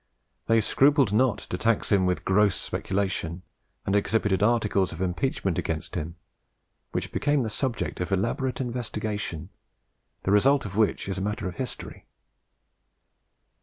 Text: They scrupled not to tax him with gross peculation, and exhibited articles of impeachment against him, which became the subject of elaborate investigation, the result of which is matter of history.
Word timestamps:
They 0.47 0.61
scrupled 0.61 1.13
not 1.13 1.37
to 1.37 1.59
tax 1.59 1.91
him 1.91 2.07
with 2.07 2.25
gross 2.25 2.67
peculation, 2.67 3.43
and 3.85 3.95
exhibited 3.95 4.41
articles 4.41 4.91
of 4.91 4.99
impeachment 4.99 5.59
against 5.59 5.93
him, 5.93 6.15
which 6.91 7.11
became 7.11 7.43
the 7.43 7.51
subject 7.51 7.99
of 7.99 8.11
elaborate 8.11 8.59
investigation, 8.59 9.49
the 10.23 10.31
result 10.31 10.65
of 10.65 10.75
which 10.75 11.07
is 11.07 11.21
matter 11.21 11.47
of 11.47 11.57
history. 11.57 12.07